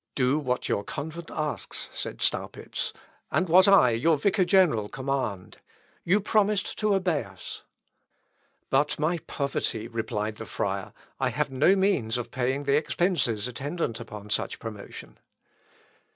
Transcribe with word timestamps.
"Do 0.15 0.39
what 0.39 0.67
your 0.67 0.83
convent 0.83 1.29
asks," 1.29 1.87
said 1.93 2.23
Staupitz, 2.23 2.91
"and 3.29 3.47
what 3.47 3.67
I, 3.67 3.91
your 3.91 4.17
vicar 4.17 4.45
general, 4.45 4.89
command. 4.89 5.59
You 6.03 6.19
promised 6.19 6.79
to 6.79 6.95
obey 6.95 7.23
us." 7.23 7.61
"But 8.71 8.97
my 8.97 9.19
poverty," 9.27 9.87
replied 9.87 10.37
the 10.37 10.47
friar. 10.47 10.93
"I 11.19 11.29
have 11.29 11.51
no 11.51 11.75
means 11.75 12.17
of 12.17 12.31
paying 12.31 12.63
the 12.63 12.77
expences 12.77 13.47
attendant 13.47 14.01
on 14.11 14.31
such 14.31 14.57
promotion." 14.57 15.19